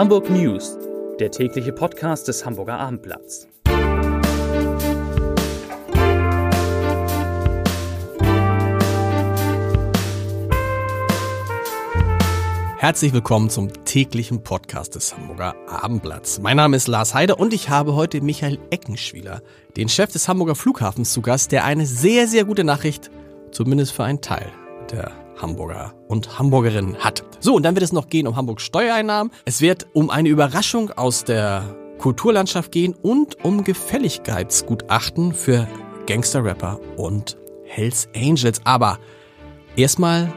Hamburg 0.00 0.30
News, 0.30 0.78
der 1.18 1.30
tägliche 1.30 1.74
Podcast 1.74 2.26
des 2.26 2.46
Hamburger 2.46 2.78
Abendblatts. 2.80 3.46
Herzlich 12.78 13.12
willkommen 13.12 13.50
zum 13.50 13.84
täglichen 13.84 14.42
Podcast 14.42 14.94
des 14.94 15.14
Hamburger 15.14 15.54
Abendblatts. 15.68 16.40
Mein 16.40 16.56
Name 16.56 16.78
ist 16.78 16.88
Lars 16.88 17.12
Heider 17.12 17.38
und 17.38 17.52
ich 17.52 17.68
habe 17.68 17.94
heute 17.94 18.22
Michael 18.22 18.58
Eckenschwieler, 18.70 19.42
den 19.76 19.90
Chef 19.90 20.10
des 20.10 20.28
Hamburger 20.28 20.54
Flughafens, 20.54 21.12
zu 21.12 21.20
Gast, 21.20 21.52
der 21.52 21.66
eine 21.66 21.84
sehr, 21.84 22.26
sehr 22.26 22.46
gute 22.46 22.64
Nachricht, 22.64 23.10
zumindest 23.50 23.92
für 23.92 24.04
einen 24.04 24.22
Teil 24.22 24.50
der 24.90 25.12
Hamburger 25.36 25.92
und 26.08 26.38
Hamburgerinnen 26.38 26.96
hat. 27.00 27.22
So, 27.42 27.54
und 27.54 27.62
dann 27.62 27.74
wird 27.74 27.82
es 27.82 27.92
noch 27.92 28.10
gehen 28.10 28.26
um 28.26 28.36
Hamburgs 28.36 28.64
Steuereinnahmen. 28.64 29.32
Es 29.46 29.62
wird 29.62 29.86
um 29.94 30.10
eine 30.10 30.28
Überraschung 30.28 30.90
aus 30.90 31.24
der 31.24 31.74
Kulturlandschaft 31.96 32.70
gehen 32.70 32.94
und 32.94 33.42
um 33.42 33.64
Gefälligkeitsgutachten 33.64 35.32
für 35.32 35.66
Gangster-Rapper 36.06 36.78
und 36.98 37.38
Hells 37.64 38.08
Angels. 38.14 38.60
Aber 38.64 38.98
erstmal 39.74 40.30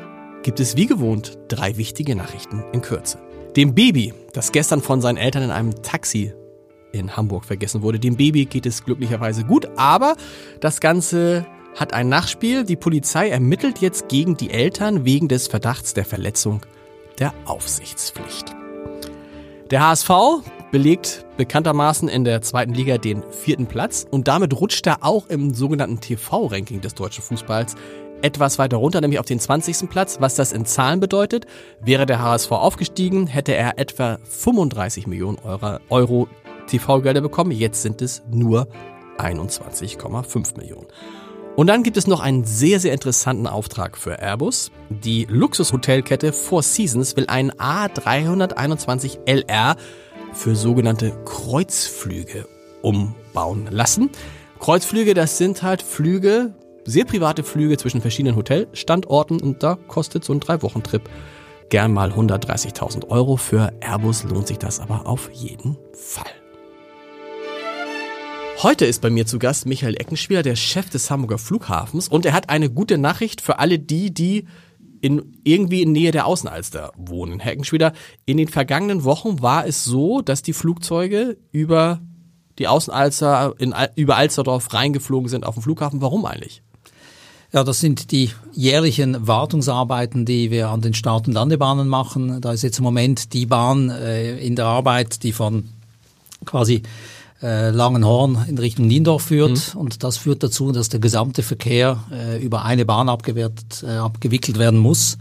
gibt 0.43 0.61
es 0.61 0.77
wie 0.77 0.85
gewohnt 0.85 1.37
drei 1.49 1.75
wichtige 1.75 2.15
Nachrichten 2.15 2.63
in 2.71 2.81
Kürze. 2.81 3.17
Dem 3.57 3.75
Baby, 3.75 4.13
das 4.31 4.53
gestern 4.53 4.81
von 4.81 5.01
seinen 5.01 5.17
Eltern 5.17 5.43
in 5.43 5.51
einem 5.51 5.81
Taxi 5.83 6.33
in 6.93 7.17
Hamburg 7.17 7.43
vergessen 7.43 7.81
wurde, 7.81 7.99
dem 7.99 8.15
Baby 8.15 8.45
geht 8.45 8.65
es 8.65 8.85
glücklicherweise 8.85 9.43
gut, 9.43 9.67
aber 9.75 10.15
das 10.61 10.79
Ganze 10.79 11.45
hat 11.75 11.93
ein 11.93 12.07
Nachspiel. 12.07 12.63
Die 12.63 12.77
Polizei 12.77 13.29
ermittelt 13.29 13.79
jetzt 13.79 14.07
gegen 14.07 14.37
die 14.37 14.51
Eltern 14.51 15.03
wegen 15.03 15.27
des 15.27 15.47
Verdachts 15.47 15.93
der 15.93 16.05
Verletzung 16.05 16.61
der 17.19 17.33
Aufsichtspflicht. 17.45 18.55
Der 19.71 19.87
HSV 19.87 20.09
belegt 20.71 21.25
bekanntermaßen 21.37 22.09
in 22.09 22.23
der 22.23 22.41
zweiten 22.41 22.73
Liga 22.73 22.97
den 22.97 23.23
vierten 23.31 23.67
Platz 23.67 24.05
und 24.09 24.27
damit 24.27 24.59
rutscht 24.59 24.85
er 24.87 25.03
auch 25.03 25.27
im 25.27 25.53
sogenannten 25.53 25.99
TV-Ranking 25.99 26.81
des 26.81 26.95
deutschen 26.95 27.23
Fußballs 27.23 27.75
etwas 28.23 28.57
weiter 28.57 28.77
runter, 28.77 29.01
nämlich 29.01 29.19
auf 29.19 29.25
den 29.25 29.39
20. 29.39 29.89
Platz. 29.89 30.17
Was 30.19 30.35
das 30.35 30.53
in 30.53 30.65
Zahlen 30.65 30.99
bedeutet, 30.99 31.45
wäre 31.81 32.05
der 32.05 32.21
HSV 32.21 32.51
aufgestiegen, 32.51 33.27
hätte 33.27 33.53
er 33.53 33.77
etwa 33.77 34.17
35 34.23 35.07
Millionen 35.07 35.39
Euro, 35.39 35.79
Euro 35.89 36.27
TV-Gelder 36.67 37.21
bekommen. 37.21 37.51
Jetzt 37.51 37.81
sind 37.81 38.01
es 38.01 38.23
nur 38.31 38.67
21,5 39.17 40.57
Millionen. 40.57 40.87
Und 41.55 41.67
dann 41.67 41.83
gibt 41.83 41.97
es 41.97 42.07
noch 42.07 42.19
einen 42.19 42.45
sehr, 42.45 42.79
sehr 42.79 42.93
interessanten 42.93 43.45
Auftrag 43.45 43.95
für 43.95 44.19
Airbus. 44.19 44.71
Die 44.89 45.25
Luxushotelkette 45.29 46.33
Four 46.33 46.63
Seasons 46.63 47.15
will 47.15 47.27
einen 47.27 47.51
A321 47.51 49.19
LR 49.27 49.75
für 50.33 50.55
sogenannte 50.55 51.11
Kreuzflüge 51.25 52.47
umbauen 52.81 53.67
lassen. 53.69 54.09
Kreuzflüge, 54.59 55.13
das 55.13 55.37
sind 55.37 55.61
halt 55.61 55.83
Flüge, 55.83 56.55
sehr 56.85 57.05
private 57.05 57.43
Flüge 57.43 57.77
zwischen 57.77 58.01
verschiedenen 58.01 58.35
Hotelstandorten 58.35 59.39
und 59.39 59.61
da 59.61 59.77
kostet 59.87 60.23
so 60.23 60.33
ein 60.33 60.39
Drei-Wochen-Trip 60.39 61.07
gern 61.69 61.93
mal 61.93 62.11
130.000 62.11 63.09
Euro. 63.09 63.37
Für 63.37 63.71
Airbus 63.79 64.23
lohnt 64.23 64.47
sich 64.47 64.57
das 64.57 64.79
aber 64.79 65.05
auf 65.05 65.29
jeden 65.31 65.77
Fall. 65.93 66.42
Heute 68.61 68.85
ist 68.85 69.01
bei 69.01 69.09
mir 69.09 69.25
zu 69.25 69.39
Gast 69.39 69.65
Michael 69.65 69.95
Eckenschwieler, 69.95 70.43
der 70.43 70.55
Chef 70.55 70.89
des 70.89 71.09
Hamburger 71.11 71.37
Flughafens 71.37 72.07
und 72.07 72.25
er 72.25 72.33
hat 72.33 72.49
eine 72.49 72.69
gute 72.69 72.97
Nachricht 72.97 73.41
für 73.41 73.59
alle 73.59 73.79
die, 73.79 74.13
die 74.13 74.45
in, 75.01 75.37
irgendwie 75.43 75.81
in 75.81 75.91
Nähe 75.91 76.11
der 76.11 76.25
Außenalster 76.25 76.93
wohnen. 76.95 77.39
Herr 77.39 77.51
Eckenschwieler, 77.51 77.91
in 78.25 78.37
den 78.37 78.47
vergangenen 78.47 79.03
Wochen 79.03 79.41
war 79.41 79.65
es 79.65 79.83
so, 79.83 80.21
dass 80.21 80.43
die 80.43 80.53
Flugzeuge 80.53 81.37
über 81.51 81.99
die 82.57 82.67
Außenalster, 82.67 83.55
in, 83.57 83.73
über 83.95 84.15
Alsterdorf 84.15 84.73
reingeflogen 84.73 85.27
sind 85.27 85.45
auf 85.45 85.55
dem 85.55 85.63
Flughafen. 85.63 86.01
Warum 86.01 86.25
eigentlich? 86.25 86.61
Ja, 87.51 87.63
das 87.63 87.79
sind 87.79 88.11
die 88.11 88.31
jährlichen 88.53 89.27
Wartungsarbeiten, 89.27 90.25
die 90.25 90.51
wir 90.51 90.69
an 90.69 90.81
den 90.81 90.93
Start- 90.93 91.27
und 91.27 91.33
Landebahnen 91.33 91.87
machen. 91.87 92.41
Da 92.41 92.53
ist 92.53 92.63
jetzt 92.63 92.79
im 92.79 92.83
Moment 92.83 93.33
die 93.33 93.45
Bahn 93.45 93.89
äh, 93.89 94.37
in 94.37 94.55
der 94.55 94.65
Arbeit, 94.65 95.23
die 95.23 95.33
von 95.33 95.69
quasi 96.45 96.81
äh, 97.43 97.69
Langenhorn 97.71 98.45
in 98.47 98.57
Richtung 98.57 98.87
Niendorf 98.87 99.23
führt. 99.23 99.73
Mhm. 99.73 99.79
Und 99.79 100.03
das 100.03 100.17
führt 100.17 100.41
dazu, 100.41 100.71
dass 100.71 100.89
der 100.89 100.99
gesamte 100.99 101.43
Verkehr 101.43 102.03
äh, 102.11 102.43
über 102.43 102.63
eine 102.63 102.85
Bahn 102.85 103.09
abgewehrt, 103.09 103.83
äh, 103.83 103.97
abgewickelt 103.97 104.57
werden 104.57 104.79
muss. 104.79 105.17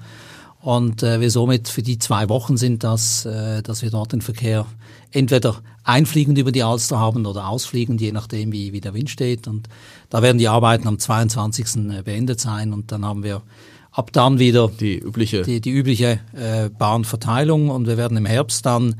Und 0.60 1.02
äh, 1.02 1.20
wir 1.20 1.30
somit 1.30 1.68
für 1.68 1.82
die 1.82 1.98
zwei 1.98 2.28
Wochen 2.28 2.56
sind 2.56 2.84
das, 2.84 3.26
äh, 3.26 3.62
dass 3.62 3.82
wir 3.82 3.90
dort 3.90 4.12
den 4.12 4.22
Verkehr 4.22 4.64
entweder 5.10 5.56
einfliegend 5.82 6.38
über 6.38 6.52
die 6.52 6.62
Alster 6.62 7.00
haben 7.00 7.26
oder 7.26 7.48
ausfliegend, 7.48 8.00
je 8.00 8.12
nachdem, 8.12 8.52
wie, 8.52 8.72
wie 8.72 8.80
der 8.80 8.94
Wind 8.94 9.10
steht. 9.10 9.48
Und 9.48 9.68
da 10.08 10.22
werden 10.22 10.38
die 10.38 10.46
Arbeiten 10.46 10.86
am 10.86 11.00
22. 11.00 11.90
Äh, 11.90 12.02
beendet 12.02 12.40
sein 12.40 12.72
und 12.72 12.92
dann 12.92 13.04
haben 13.04 13.24
wir 13.24 13.42
ab 13.90 14.12
dann 14.12 14.38
wieder 14.38 14.68
die 14.68 14.98
übliche, 14.98 15.42
die, 15.42 15.60
die 15.60 15.70
übliche 15.70 16.20
äh, 16.34 16.70
Bahnverteilung 16.70 17.68
und 17.68 17.86
wir 17.86 17.96
werden 17.96 18.16
im 18.16 18.26
Herbst 18.26 18.64
dann 18.64 18.94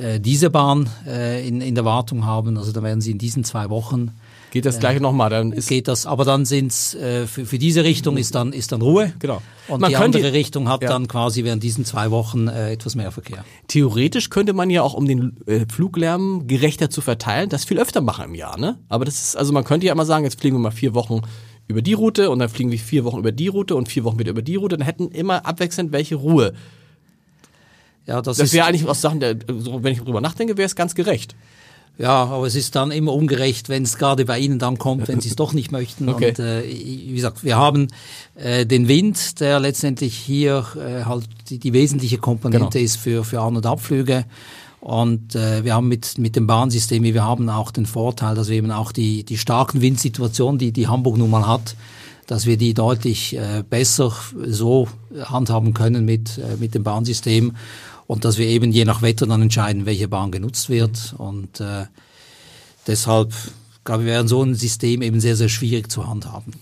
äh, 0.00 0.20
diese 0.20 0.50
Bahn 0.50 0.88
äh, 1.06 1.46
in, 1.46 1.60
in 1.60 1.74
der 1.74 1.84
Wartung 1.84 2.24
haben. 2.24 2.56
Also 2.56 2.72
da 2.72 2.82
werden 2.82 3.00
sie 3.00 3.10
in 3.10 3.18
diesen 3.18 3.44
zwei 3.44 3.70
Wochen 3.70 4.10
Geht 4.50 4.66
das 4.66 4.78
äh, 4.78 5.00
nochmal, 5.00 5.30
dann 5.30 5.52
ist 5.52 5.68
geht 5.68 5.86
das, 5.86 6.06
aber 6.06 6.24
dann 6.24 6.44
sind's 6.44 6.94
äh, 6.94 7.26
für, 7.26 7.46
für 7.46 7.58
diese 7.58 7.84
Richtung 7.84 8.16
ist 8.16 8.34
dann 8.34 8.52
ist 8.52 8.72
dann 8.72 8.82
Ruhe. 8.82 9.12
Genau. 9.20 9.40
Und 9.68 9.80
man 9.80 9.90
die 9.90 9.96
andere 9.96 10.24
die, 10.24 10.28
Richtung 10.28 10.68
hat 10.68 10.82
ja. 10.82 10.88
dann 10.88 11.06
quasi 11.06 11.44
während 11.44 11.62
diesen 11.62 11.84
zwei 11.84 12.10
Wochen 12.10 12.48
äh, 12.48 12.72
etwas 12.72 12.96
mehr 12.96 13.12
Verkehr. 13.12 13.44
Theoretisch 13.68 14.28
könnte 14.28 14.52
man 14.52 14.68
ja 14.68 14.82
auch, 14.82 14.94
um 14.94 15.06
den 15.06 15.36
äh, 15.46 15.66
Fluglärm 15.72 16.48
gerechter 16.48 16.90
zu 16.90 17.00
verteilen, 17.00 17.48
das 17.48 17.64
viel 17.64 17.78
öfter 17.78 18.00
machen 18.00 18.24
im 18.24 18.34
Jahr, 18.34 18.58
ne? 18.58 18.78
Aber 18.88 19.04
das 19.04 19.20
ist, 19.20 19.36
also 19.36 19.52
man 19.52 19.62
könnte 19.62 19.86
ja 19.86 19.92
immer 19.92 20.06
sagen, 20.06 20.24
jetzt 20.24 20.40
fliegen 20.40 20.56
wir 20.56 20.60
mal 20.60 20.72
vier 20.72 20.94
Wochen 20.94 21.20
über 21.68 21.82
die 21.82 21.92
Route 21.92 22.30
und 22.30 22.40
dann 22.40 22.48
fliegen 22.48 22.72
wir 22.72 22.78
vier 22.78 23.04
Wochen 23.04 23.18
über 23.18 23.30
die 23.30 23.46
Route 23.46 23.76
und 23.76 23.88
vier 23.88 24.02
Wochen 24.02 24.18
wieder 24.18 24.32
über 24.32 24.42
die 24.42 24.56
Route, 24.56 24.76
dann 24.76 24.84
hätten 24.84 25.08
immer 25.08 25.46
abwechselnd 25.46 25.92
welche 25.92 26.16
Ruhe. 26.16 26.52
Ja, 28.10 28.20
das, 28.20 28.38
das 28.38 28.52
wäre 28.52 28.66
eigentlich 28.66 28.84
aus 28.88 29.00
Sachen, 29.00 29.20
der, 29.20 29.36
wenn 29.46 29.92
ich 29.92 30.00
darüber 30.00 30.20
nachdenke, 30.20 30.56
wäre 30.56 30.66
es 30.66 30.74
ganz 30.74 30.96
gerecht. 30.96 31.36
Ja, 31.96 32.24
aber 32.24 32.44
es 32.44 32.56
ist 32.56 32.74
dann 32.74 32.90
immer 32.90 33.12
ungerecht, 33.12 33.68
wenn 33.68 33.84
es 33.84 33.98
gerade 33.98 34.24
bei 34.24 34.40
Ihnen 34.40 34.58
dann 34.58 34.78
kommt, 34.78 35.06
wenn 35.06 35.20
Sie 35.20 35.28
es 35.28 35.36
doch 35.36 35.52
nicht 35.52 35.70
möchten. 35.70 36.08
Okay. 36.08 36.30
Und 36.30 36.38
äh, 36.40 36.64
wie 36.64 37.14
gesagt, 37.14 37.44
wir 37.44 37.56
haben 37.56 37.86
äh, 38.34 38.66
den 38.66 38.88
Wind, 38.88 39.38
der 39.38 39.60
letztendlich 39.60 40.16
hier 40.16 40.66
äh, 40.76 41.04
halt 41.04 41.24
die, 41.50 41.60
die 41.60 41.72
wesentliche 41.72 42.18
Komponente 42.18 42.78
genau. 42.78 42.84
ist 42.84 42.96
für, 42.96 43.22
für 43.22 43.42
An- 43.42 43.56
und 43.56 43.64
Abflüge. 43.64 44.24
Und 44.80 45.36
äh, 45.36 45.62
wir 45.62 45.74
haben 45.74 45.86
mit, 45.86 46.18
mit 46.18 46.34
dem 46.34 46.48
Bahnsystem, 46.48 47.04
wie 47.04 47.14
wir 47.14 47.22
haben, 47.22 47.48
auch 47.48 47.70
den 47.70 47.86
Vorteil, 47.86 48.34
dass 48.34 48.48
wir 48.48 48.56
eben 48.56 48.72
auch 48.72 48.90
die, 48.90 49.22
die 49.22 49.38
starken 49.38 49.82
Windsituationen, 49.82 50.58
die, 50.58 50.72
die 50.72 50.88
Hamburg 50.88 51.16
nun 51.16 51.30
mal 51.30 51.46
hat, 51.46 51.76
dass 52.26 52.46
wir 52.46 52.56
die 52.56 52.74
deutlich 52.74 53.36
äh, 53.36 53.62
besser 53.68 54.12
so 54.46 54.88
handhaben 55.22 55.74
können 55.74 56.04
mit, 56.04 56.38
äh, 56.38 56.56
mit 56.58 56.74
dem 56.74 56.82
Bahnsystem 56.82 57.52
und 58.10 58.24
dass 58.24 58.38
wir 58.38 58.46
eben 58.46 58.72
je 58.72 58.84
nach 58.84 59.02
Wetter 59.02 59.24
dann 59.24 59.40
entscheiden, 59.40 59.86
welche 59.86 60.08
Bahn 60.08 60.32
genutzt 60.32 60.68
wird. 60.68 61.14
Und 61.16 61.60
äh, 61.60 61.86
deshalb, 62.88 63.32
glaube 63.84 64.02
ich, 64.02 64.08
wäre 64.08 64.26
so 64.26 64.42
ein 64.42 64.56
System 64.56 65.00
eben 65.02 65.20
sehr, 65.20 65.36
sehr 65.36 65.48
schwierig 65.48 65.92
zu 65.92 66.08
handhaben. 66.08 66.54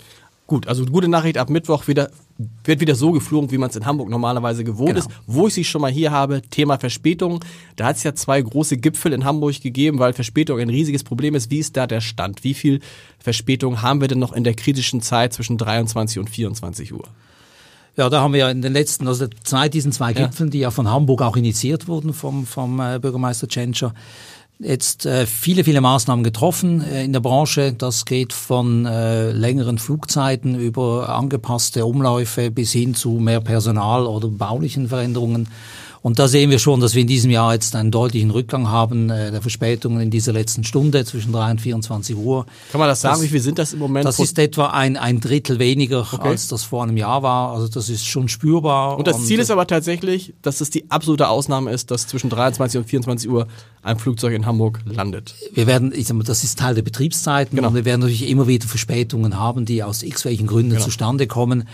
Gut, 0.46 0.68
also 0.68 0.84
gute 0.84 1.08
Nachricht, 1.08 1.38
ab 1.38 1.48
Mittwoch 1.48 1.88
wieder, 1.88 2.10
wird 2.64 2.80
wieder 2.82 2.94
so 2.94 3.12
geflogen, 3.12 3.50
wie 3.50 3.56
man 3.56 3.70
es 3.70 3.76
in 3.76 3.86
Hamburg 3.86 4.10
normalerweise 4.10 4.62
gewohnt 4.62 4.96
genau. 4.96 4.98
ist. 4.98 5.08
Wo 5.26 5.46
ich 5.46 5.54
sie 5.54 5.64
schon 5.64 5.80
mal 5.80 5.90
hier 5.90 6.10
habe, 6.10 6.42
Thema 6.42 6.76
Verspätung. 6.78 7.42
Da 7.76 7.86
hat 7.86 7.96
es 7.96 8.02
ja 8.02 8.14
zwei 8.14 8.42
große 8.42 8.76
Gipfel 8.76 9.14
in 9.14 9.24
Hamburg 9.24 9.62
gegeben, 9.62 9.98
weil 10.00 10.12
Verspätung 10.12 10.60
ein 10.60 10.68
riesiges 10.68 11.02
Problem 11.02 11.34
ist. 11.34 11.50
Wie 11.50 11.60
ist 11.60 11.78
da 11.78 11.86
der 11.86 12.02
Stand? 12.02 12.44
Wie 12.44 12.52
viel 12.52 12.80
Verspätung 13.18 13.80
haben 13.80 14.02
wir 14.02 14.08
denn 14.08 14.18
noch 14.18 14.34
in 14.34 14.44
der 14.44 14.52
kritischen 14.52 15.00
Zeit 15.00 15.32
zwischen 15.32 15.56
23 15.56 16.18
und 16.18 16.28
24 16.28 16.92
Uhr? 16.92 17.08
Ja, 17.98 18.08
da 18.08 18.20
haben 18.20 18.32
wir 18.32 18.38
ja 18.38 18.50
in 18.50 18.62
den 18.62 18.72
letzten, 18.72 19.08
also 19.08 19.26
zwei, 19.42 19.68
diesen 19.68 19.90
zwei 19.90 20.12
Gipfeln, 20.12 20.50
ja. 20.50 20.52
die 20.52 20.58
ja 20.60 20.70
von 20.70 20.88
Hamburg 20.88 21.20
auch 21.20 21.36
initiiert 21.36 21.88
wurden 21.88 22.14
vom, 22.14 22.46
vom 22.46 22.78
äh, 22.78 23.00
Bürgermeister 23.00 23.48
Tschentscher, 23.48 23.92
jetzt 24.60 25.04
äh, 25.04 25.26
viele, 25.26 25.64
viele 25.64 25.80
Maßnahmen 25.80 26.22
getroffen 26.22 26.80
äh, 26.80 27.04
in 27.04 27.12
der 27.12 27.18
Branche. 27.18 27.72
Das 27.72 28.04
geht 28.04 28.32
von 28.32 28.86
äh, 28.86 29.32
längeren 29.32 29.78
Flugzeiten 29.78 30.54
über 30.54 31.08
angepasste 31.08 31.86
Umläufe 31.86 32.52
bis 32.52 32.70
hin 32.70 32.94
zu 32.94 33.10
mehr 33.14 33.40
Personal 33.40 34.06
oder 34.06 34.28
baulichen 34.28 34.86
Veränderungen. 34.86 35.48
Und 36.02 36.18
da 36.18 36.28
sehen 36.28 36.50
wir 36.50 36.58
schon, 36.58 36.80
dass 36.80 36.94
wir 36.94 37.02
in 37.02 37.06
diesem 37.06 37.30
Jahr 37.30 37.54
jetzt 37.54 37.74
einen 37.74 37.90
deutlichen 37.90 38.30
Rückgang 38.30 38.68
haben 38.68 39.10
äh, 39.10 39.30
der 39.30 39.42
Verspätungen 39.42 40.00
in 40.00 40.10
dieser 40.10 40.32
letzten 40.32 40.64
Stunde 40.64 41.04
zwischen 41.04 41.32
3 41.32 41.52
und 41.52 41.60
24 41.60 42.16
Uhr. 42.16 42.46
Kann 42.70 42.78
man 42.78 42.88
das 42.88 43.00
sagen? 43.00 43.16
Das, 43.16 43.22
wie 43.22 43.28
viel 43.28 43.40
sind 43.40 43.58
das 43.58 43.72
im 43.72 43.80
Moment? 43.80 44.06
Das 44.06 44.18
ist 44.18 44.38
etwa 44.38 44.66
ein, 44.66 44.96
ein 44.96 45.20
Drittel 45.20 45.58
weniger, 45.58 46.00
okay. 46.00 46.28
als 46.28 46.48
das 46.48 46.64
vor 46.64 46.82
einem 46.82 46.96
Jahr 46.96 47.22
war. 47.22 47.52
Also 47.52 47.68
das 47.68 47.88
ist 47.88 48.06
schon 48.06 48.28
spürbar. 48.28 48.98
Und 48.98 49.06
das 49.06 49.16
und 49.16 49.26
Ziel 49.26 49.40
ist 49.40 49.50
aber 49.50 49.66
tatsächlich, 49.66 50.34
dass 50.42 50.60
es 50.60 50.70
die 50.70 50.90
absolute 50.90 51.28
Ausnahme 51.28 51.72
ist, 51.72 51.90
dass 51.90 52.06
zwischen 52.06 52.30
23 52.30 52.78
und 52.78 52.84
24 52.86 53.30
Uhr 53.30 53.46
ein 53.82 53.98
Flugzeug 53.98 54.34
in 54.34 54.46
Hamburg 54.46 54.80
landet. 54.86 55.34
Wir 55.54 55.66
werden, 55.66 55.92
ich 55.94 56.06
sag 56.06 56.16
mal, 56.16 56.24
das 56.24 56.44
ist 56.44 56.58
Teil 56.58 56.74
der 56.74 56.82
Betriebszeiten 56.82 57.56
genau. 57.56 57.68
und 57.68 57.74
wir 57.74 57.84
werden 57.84 58.00
natürlich 58.00 58.28
immer 58.28 58.46
wieder 58.46 58.66
Verspätungen 58.66 59.38
haben, 59.38 59.64
die 59.64 59.82
aus 59.82 60.02
x 60.02 60.24
welchen 60.24 60.46
Gründen 60.46 60.72
genau. 60.72 60.84
zustande 60.84 61.26
kommen. 61.26 61.68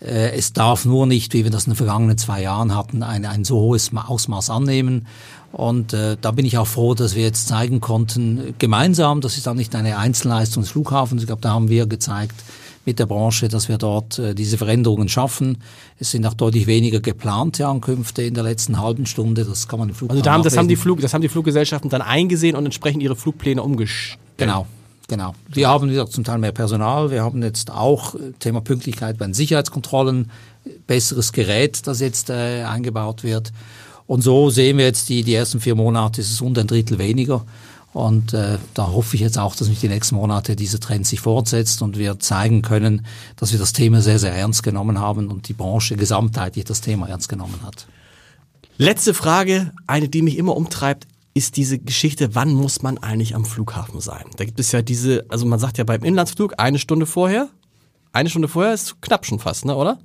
Äh, 0.00 0.36
es 0.36 0.52
darf 0.52 0.84
nur 0.84 1.06
nicht, 1.06 1.34
wie 1.34 1.44
wir 1.44 1.50
das 1.50 1.66
in 1.66 1.72
den 1.72 1.76
vergangenen 1.76 2.18
zwei 2.18 2.42
Jahren 2.42 2.74
hatten, 2.74 3.02
ein, 3.02 3.24
ein 3.24 3.44
so 3.44 3.60
hohes 3.60 3.90
Ausmaß 3.94 4.50
annehmen. 4.50 5.06
Und 5.52 5.92
äh, 5.92 6.16
da 6.20 6.30
bin 6.30 6.44
ich 6.44 6.58
auch 6.58 6.66
froh, 6.66 6.94
dass 6.94 7.14
wir 7.14 7.22
jetzt 7.22 7.48
zeigen 7.48 7.80
konnten, 7.80 8.54
gemeinsam, 8.58 9.20
das 9.20 9.38
ist 9.38 9.48
auch 9.48 9.54
nicht 9.54 9.74
eine 9.74 9.96
Einzelleistung 9.96 10.62
des 10.62 10.72
Flughafens, 10.72 11.22
ich 11.22 11.26
glaube, 11.26 11.42
da 11.42 11.50
haben 11.50 11.68
wir 11.68 11.86
gezeigt 11.86 12.34
mit 12.84 12.98
der 12.98 13.06
Branche, 13.06 13.48
dass 13.48 13.68
wir 13.68 13.76
dort 13.76 14.18
äh, 14.18 14.34
diese 14.34 14.56
Veränderungen 14.56 15.08
schaffen. 15.08 15.58
Es 15.98 16.10
sind 16.10 16.24
auch 16.26 16.34
deutlich 16.34 16.66
weniger 16.66 17.00
geplante 17.00 17.66
Ankünfte 17.66 18.22
in 18.22 18.34
der 18.34 18.44
letzten 18.44 18.80
halben 18.80 19.06
Stunde, 19.06 19.44
das 19.44 19.68
kann 19.68 19.78
man 19.78 19.88
im 19.88 19.94
Flughafen 19.94 20.18
Also 20.18 20.24
da 20.24 20.32
haben, 20.32 20.42
das, 20.42 20.56
haben 20.56 20.68
die 20.68 20.76
Flug, 20.76 21.00
das 21.00 21.12
haben 21.14 21.22
die 21.22 21.28
Fluggesellschaften 21.28 21.90
dann 21.90 22.02
eingesehen 22.02 22.56
und 22.56 22.64
entsprechend 22.64 23.02
ihre 23.02 23.16
Flugpläne 23.16 23.62
umgestellt. 23.62 24.18
Genau. 24.36 24.66
Genau. 25.08 25.34
Wir 25.48 25.68
haben, 25.68 25.88
wie 25.88 25.94
gesagt, 25.94 26.12
zum 26.12 26.22
Teil 26.22 26.38
mehr 26.38 26.52
Personal. 26.52 27.10
Wir 27.10 27.22
haben 27.22 27.42
jetzt 27.42 27.70
auch 27.70 28.14
äh, 28.14 28.32
Thema 28.38 28.60
Pünktlichkeit 28.60 29.16
bei 29.16 29.24
den 29.24 29.34
Sicherheitskontrollen, 29.34 30.30
besseres 30.86 31.32
Gerät, 31.32 31.86
das 31.86 32.00
jetzt 32.00 32.28
äh, 32.28 32.62
eingebaut 32.64 33.24
wird. 33.24 33.52
Und 34.06 34.22
so 34.22 34.50
sehen 34.50 34.76
wir 34.76 34.84
jetzt 34.84 35.08
die, 35.08 35.22
die 35.22 35.34
ersten 35.34 35.60
vier 35.60 35.74
Monate 35.74 36.20
ist 36.20 36.30
es 36.30 36.40
unter 36.42 36.60
ein 36.60 36.66
Drittel 36.66 36.98
weniger. 36.98 37.44
Und 37.94 38.34
äh, 38.34 38.58
da 38.74 38.92
hoffe 38.92 39.16
ich 39.16 39.22
jetzt 39.22 39.38
auch, 39.38 39.56
dass 39.56 39.68
mich 39.68 39.80
die 39.80 39.88
nächsten 39.88 40.14
Monate 40.14 40.56
dieser 40.56 40.78
Trend 40.78 41.06
sich 41.06 41.20
fortsetzt 41.20 41.80
und 41.80 41.96
wir 41.96 42.18
zeigen 42.20 42.60
können, 42.60 43.06
dass 43.36 43.52
wir 43.52 43.58
das 43.58 43.72
Thema 43.72 44.02
sehr, 44.02 44.18
sehr 44.18 44.34
ernst 44.34 44.62
genommen 44.62 45.00
haben 45.00 45.28
und 45.28 45.48
die 45.48 45.54
Branche 45.54 45.96
gesamtheitlich 45.96 46.66
das 46.66 46.82
Thema 46.82 47.08
ernst 47.08 47.30
genommen 47.30 47.60
hat. 47.64 47.86
Letzte 48.76 49.14
Frage, 49.14 49.72
eine, 49.86 50.08
die 50.10 50.20
mich 50.20 50.36
immer 50.36 50.54
umtreibt, 50.54 51.06
ist 51.38 51.56
diese 51.56 51.78
Geschichte, 51.78 52.34
wann 52.34 52.52
muss 52.52 52.82
man 52.82 52.98
eigentlich 52.98 53.34
am 53.34 53.44
Flughafen 53.44 54.00
sein? 54.00 54.24
Da 54.36 54.44
gibt 54.44 54.60
es 54.60 54.72
ja 54.72 54.82
diese, 54.82 55.24
also 55.28 55.46
man 55.46 55.58
sagt 55.58 55.78
ja 55.78 55.84
beim 55.84 56.02
Inlandsflug 56.04 56.54
eine 56.58 56.78
Stunde 56.78 57.06
vorher. 57.06 57.48
Eine 58.12 58.28
Stunde 58.28 58.48
vorher 58.48 58.74
ist 58.74 59.00
knapp 59.00 59.24
schon 59.24 59.38
fast, 59.38 59.64
ne, 59.64 59.74
oder? 59.76 59.98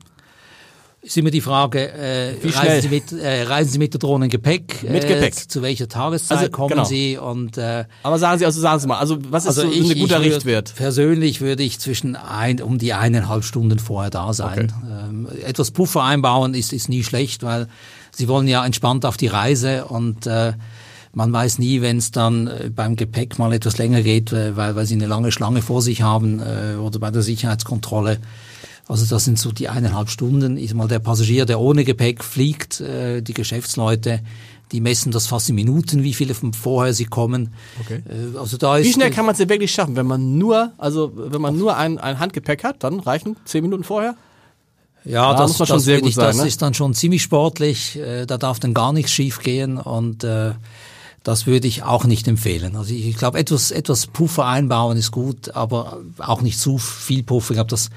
ist 1.03 1.17
immer 1.17 1.31
die 1.31 1.41
Frage, 1.41 1.91
äh, 1.91 2.35
reisen, 2.45 2.81
Sie 2.81 2.87
mit, 2.87 3.11
äh, 3.11 3.43
reisen 3.43 3.71
Sie 3.73 3.77
mit 3.77 3.93
der 3.93 3.99
Drohne 3.99 4.29
Gepäck? 4.29 4.83
Mit 4.89 5.05
Gepäck. 5.05 5.33
Äh, 5.35 5.47
zu 5.47 5.61
welcher 5.61 5.89
Tageszeit 5.89 6.37
also, 6.37 6.51
kommen 6.51 6.69
genau. 6.69 6.85
Sie? 6.85 7.17
Und, 7.17 7.57
äh, 7.57 7.85
Aber 8.03 8.17
sagen 8.17 8.39
Sie, 8.39 8.45
also 8.45 8.61
sagen 8.61 8.79
Sie 8.79 8.87
mal, 8.87 8.99
also 8.99 9.17
was 9.29 9.43
ist 9.43 9.59
also 9.59 9.63
so 9.63 9.73
ich, 9.73 9.91
ein 9.91 9.99
guter 9.99 10.21
Richtwert? 10.21 10.73
Persönlich 10.75 11.41
würde 11.41 11.61
ich 11.63 11.79
zwischen 11.79 12.15
ein, 12.15 12.61
um 12.61 12.77
die 12.77 12.93
eineinhalb 12.93 13.43
Stunden 13.43 13.79
vorher 13.79 14.11
da 14.11 14.31
sein. 14.31 14.71
Okay. 14.81 15.07
Ähm, 15.09 15.27
etwas 15.43 15.71
Puffer 15.71 16.03
einbauen 16.03 16.53
ist, 16.53 16.71
ist 16.71 16.87
nie 16.87 17.03
schlecht, 17.03 17.43
weil 17.43 17.67
Sie 18.11 18.29
wollen 18.29 18.47
ja 18.47 18.65
entspannt 18.65 19.05
auf 19.05 19.17
die 19.17 19.27
Reise 19.27 19.85
und 19.85 20.25
äh, 20.25 20.53
man 21.13 21.31
weiß 21.31 21.59
nie, 21.59 21.81
wenn 21.81 21.97
es 21.97 22.11
dann 22.11 22.47
äh, 22.47 22.69
beim 22.75 22.95
Gepäck 22.95 23.39
mal 23.39 23.53
etwas 23.53 23.77
länger 23.77 24.01
geht, 24.01 24.33
äh, 24.33 24.57
weil, 24.57 24.75
weil 24.75 24.85
Sie 24.85 24.95
eine 24.95 25.05
lange 25.05 25.31
Schlange 25.31 25.61
vor 25.61 25.81
sich 25.81 26.01
haben 26.01 26.39
äh, 26.39 26.75
oder 26.75 26.99
bei 26.99 27.11
der 27.11 27.21
Sicherheitskontrolle. 27.21 28.19
Also 28.87 29.05
das 29.05 29.23
sind 29.23 29.39
so 29.39 29.51
die 29.51 29.69
eineinhalb 29.69 30.09
Stunden. 30.09 30.57
Ist 30.57 30.73
mal 30.73 30.87
der 30.87 30.99
Passagier, 30.99 31.45
der 31.45 31.59
ohne 31.59 31.85
Gepäck 31.85 32.23
fliegt, 32.23 32.81
äh, 32.81 33.21
die 33.21 33.33
Geschäftsleute, 33.33 34.21
die 34.71 34.81
messen 34.81 35.11
das 35.11 35.27
fast 35.27 35.49
in 35.49 35.55
Minuten, 35.55 36.03
wie 36.03 36.13
viele 36.13 36.33
von 36.33 36.51
vorher 36.51 36.93
sie 36.93 37.05
kommen. 37.05 37.53
Okay. 37.81 38.01
Äh, 38.09 38.37
also 38.37 38.57
da 38.57 38.77
ist 38.77 38.87
wie 38.87 38.93
schnell 38.93 39.11
kann 39.11 39.25
man 39.25 39.33
es 39.33 39.37
denn 39.37 39.49
wirklich 39.49 39.71
schaffen, 39.71 39.95
wenn 39.95 40.07
man 40.07 40.37
nur, 40.37 40.73
also 40.77 41.11
wenn 41.15 41.41
man 41.41 41.57
nur 41.57 41.77
ein, 41.77 41.99
ein 41.99 42.19
Handgepäck 42.19 42.63
hat, 42.63 42.83
dann 42.83 42.99
reichen 42.99 43.37
zehn 43.45 43.63
Minuten 43.63 43.83
vorher? 43.83 44.15
Ja, 45.05 45.33
da 45.33 45.41
das, 45.41 45.51
muss 45.51 45.59
man 45.59 45.67
schon 45.67 45.79
sehr 45.79 45.99
gut 45.99 46.09
ich, 46.09 46.15
sein. 46.15 46.25
Das 46.25 46.37
ne? 46.37 46.47
ist 46.47 46.61
dann 46.61 46.73
schon 46.73 46.93
ziemlich 46.93 47.21
sportlich. 47.21 47.97
Äh, 47.97 48.25
da 48.25 48.37
darf 48.37 48.59
dann 48.59 48.73
gar 48.73 48.93
nichts 48.93 49.11
schief 49.11 49.39
gehen 49.39 49.77
und 49.77 50.23
äh, 50.23 50.53
das 51.23 51.47
würde 51.47 51.67
ich 51.67 51.83
auch 51.83 52.03
nicht 52.03 52.27
empfehlen. 52.27 52.75
Also 52.75 52.93
ich, 52.93 53.07
ich 53.07 53.17
glaube, 53.17 53.39
etwas, 53.39 53.71
etwas 53.71 54.07
Puffer 54.07 54.45
einbauen 54.45 54.97
ist 54.97 55.11
gut, 55.11 55.55
aber 55.55 55.99
auch 56.19 56.41
nicht 56.41 56.59
zu 56.59 56.77
viel 56.77 57.23
Puffer. 57.23 57.51
Ich 57.51 57.57
glaube, 57.57 57.69
das 57.69 57.89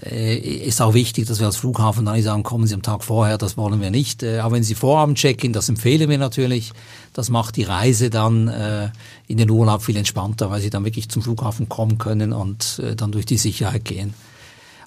äh, 0.00 0.36
ist 0.38 0.80
auch 0.80 0.94
wichtig, 0.94 1.26
dass 1.26 1.38
wir 1.38 1.46
als 1.46 1.56
Flughafen 1.56 2.06
dann 2.06 2.14
nicht 2.14 2.24
sagen, 2.24 2.42
kommen 2.42 2.66
Sie 2.66 2.74
am 2.74 2.82
Tag 2.82 3.04
vorher, 3.04 3.36
das 3.36 3.58
wollen 3.58 3.80
wir 3.80 3.90
nicht. 3.90 4.22
Äh, 4.22 4.38
aber 4.38 4.56
wenn 4.56 4.62
Sie 4.62 4.74
vorhaben 4.74 5.14
checken, 5.14 5.52
das 5.52 5.68
empfehlen 5.68 6.08
wir 6.08 6.18
natürlich. 6.18 6.72
Das 7.12 7.28
macht 7.28 7.56
die 7.56 7.64
Reise 7.64 8.08
dann 8.08 8.48
äh, 8.48 8.88
in 9.28 9.36
den 9.36 9.50
Urlaub 9.50 9.82
viel 9.82 9.96
entspannter, 9.96 10.50
weil 10.50 10.62
Sie 10.62 10.70
dann 10.70 10.84
wirklich 10.84 11.10
zum 11.10 11.22
Flughafen 11.22 11.68
kommen 11.68 11.98
können 11.98 12.32
und 12.32 12.80
äh, 12.82 12.96
dann 12.96 13.12
durch 13.12 13.26
die 13.26 13.36
Sicherheit 13.36 13.84
gehen. 13.84 14.14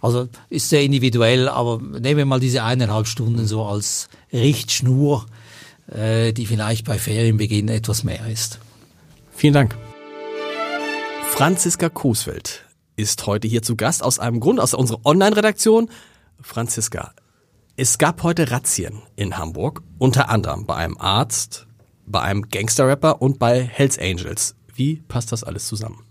Also 0.02 0.28
ist 0.50 0.70
sehr 0.70 0.84
individuell, 0.84 1.50
aber 1.50 1.80
nehmen 1.82 2.18
wir 2.18 2.26
mal 2.26 2.40
diese 2.40 2.64
eineinhalb 2.64 3.08
Stunden 3.08 3.48
so 3.48 3.64
als 3.64 4.10
Richtschnur, 4.34 5.26
die 5.88 6.46
vielleicht 6.46 6.86
bei 6.86 6.98
Ferienbeginn 6.98 7.68
etwas 7.68 8.04
mehr 8.04 8.28
ist. 8.28 8.60
Vielen 9.32 9.54
Dank. 9.54 9.78
Franziska 11.30 11.90
Coesfeld 11.90 12.64
ist 12.96 13.28
heute 13.28 13.48
hier 13.48 13.62
zu 13.62 13.76
Gast 13.76 14.02
aus 14.02 14.20
einem 14.20 14.40
Grund, 14.40 14.60
aus 14.60 14.74
unserer 14.74 15.06
Online-Redaktion. 15.06 15.90
Franziska, 16.40 17.14
es 17.76 17.98
gab 17.98 18.24
heute 18.24 18.52
Razzien 18.52 19.02
in 19.18 19.38
Hamburg, 19.38 19.84
unter 19.98 20.30
anderem 20.30 20.66
bei 20.66 20.76
einem 20.76 20.98
Arzt, 20.98 21.68
bei 22.06 22.22
einem 22.22 22.50
Gangster-Rapper 22.50 23.22
und 23.22 23.38
bei 23.38 23.62
Hells 23.62 24.00
Angels. 24.00 24.56
Wie 24.74 25.04
passt 25.08 25.34
das 25.34 25.44
alles 25.44 25.68
zusammen? 25.68 26.05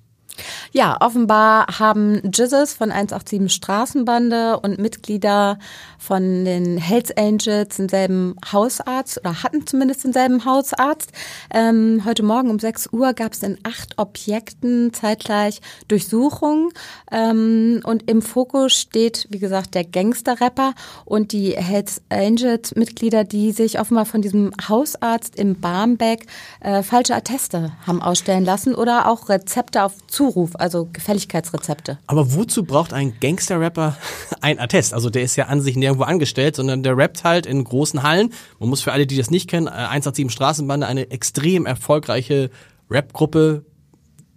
Ja, 0.72 0.96
offenbar 1.00 1.78
haben 1.78 2.20
Jizzes 2.32 2.74
von 2.74 2.90
187 2.90 3.52
Straßenbande 3.52 4.58
und 4.58 4.78
Mitglieder 4.78 5.58
von 5.98 6.44
den 6.44 6.76
Hells 6.78 7.16
Angels 7.16 7.76
denselben 7.76 8.36
Hausarzt 8.52 9.18
oder 9.18 9.42
hatten 9.42 9.66
zumindest 9.66 10.04
denselben 10.04 10.44
Hausarzt. 10.44 11.12
Ähm, 11.52 12.02
heute 12.04 12.22
Morgen 12.22 12.50
um 12.50 12.58
6 12.58 12.88
Uhr 12.92 13.12
gab 13.14 13.32
es 13.32 13.42
in 13.42 13.58
acht 13.62 13.98
Objekten 13.98 14.92
zeitgleich 14.92 15.60
Durchsuchungen 15.88 16.70
ähm, 17.10 17.80
und 17.84 18.10
im 18.10 18.20
Fokus 18.20 18.74
steht, 18.74 19.26
wie 19.30 19.38
gesagt, 19.38 19.74
der 19.74 19.84
Gangster-Rapper 19.84 20.74
und 21.04 21.32
die 21.32 21.52
Hells 21.52 22.02
Angels-Mitglieder, 22.10 23.24
die 23.24 23.52
sich 23.52 23.80
offenbar 23.80 24.06
von 24.06 24.22
diesem 24.22 24.50
Hausarzt 24.68 25.36
im 25.36 25.60
Barmbek 25.60 26.26
äh, 26.60 26.82
falsche 26.82 27.14
Atteste 27.14 27.72
haben 27.86 28.02
ausstellen 28.02 28.44
lassen 28.44 28.74
oder 28.74 29.08
auch 29.08 29.28
Rezepte 29.28 29.84
auf 29.84 29.94
Zuruf, 30.24 30.52
also 30.54 30.88
Gefälligkeitsrezepte. 30.90 31.98
Aber 32.06 32.32
wozu 32.32 32.64
braucht 32.64 32.94
ein 32.94 33.12
Gangster-Rapper 33.20 33.98
ein 34.40 34.58
Attest? 34.58 34.94
Also 34.94 35.10
der 35.10 35.22
ist 35.22 35.36
ja 35.36 35.46
an 35.46 35.60
sich 35.60 35.76
nirgendwo 35.76 36.04
angestellt, 36.04 36.56
sondern 36.56 36.82
der 36.82 36.96
rappt 36.96 37.24
halt 37.24 37.44
in 37.44 37.62
großen 37.62 38.02
Hallen. 38.02 38.32
Man 38.58 38.70
muss 38.70 38.80
für 38.80 38.92
alle, 38.92 39.06
die 39.06 39.18
das 39.18 39.30
nicht 39.30 39.50
kennen, 39.50 39.68
187 39.68 40.24
äh, 40.24 40.30
Straßenbande, 40.30 40.86
eine 40.86 41.10
extrem 41.10 41.66
erfolgreiche 41.66 42.50
Rap-Gruppe, 42.90 43.66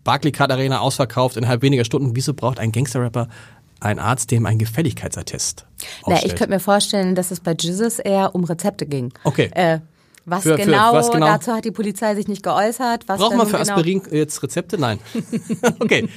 Barclaycard 0.04 0.51
Arena 0.51 0.80
ausverkauft 0.80 1.38
innerhalb 1.38 1.62
weniger 1.62 1.86
Stunden. 1.86 2.18
Wieso 2.18 2.33
braucht 2.33 2.60
ein 2.60 2.74
Gangster-Rapper 2.74 3.30
ein 3.80 4.00
Arzt, 4.00 4.31
dem 4.31 4.45
ein 4.45 4.57
Gefälligkeitsattest 4.57 5.66
Na, 6.06 6.18
ich 6.18 6.36
könnte 6.36 6.50
mir 6.50 6.60
vorstellen, 6.60 7.16
dass 7.16 7.31
es 7.31 7.40
bei 7.40 7.56
Jesus 7.57 8.00
eher 8.00 8.36
um 8.36 8.44
Rezepte 8.44 8.85
ging. 8.88 9.14
Okay. 9.23 9.52
Äh, 9.54 9.80
was, 10.30 10.44
für, 10.44 10.57
genau, 10.57 10.90
für, 10.90 10.98
was 10.98 11.12
genau, 11.12 11.26
dazu 11.26 11.54
hat 11.54 11.64
die 11.64 11.72
Polizei 11.72 12.14
sich 12.16 12.28
nicht 12.28 12.44
geäußert. 12.44 13.07
Was 13.07 13.18
Braucht 13.19 13.38
man 13.38 13.48
für 13.48 13.57
genau 13.57 13.76
Aspirin 13.76 14.02
jetzt 14.12 14.44
Rezepte? 14.44 14.78
Nein. 14.78 15.00
okay. 15.80 16.10